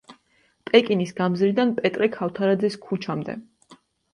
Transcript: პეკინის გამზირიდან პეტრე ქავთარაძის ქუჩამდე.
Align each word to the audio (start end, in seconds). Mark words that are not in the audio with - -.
პეკინის 0.69 1.13
გამზირიდან 1.19 1.73
პეტრე 1.81 2.09
ქავთარაძის 2.17 2.79
ქუჩამდე. 2.87 3.37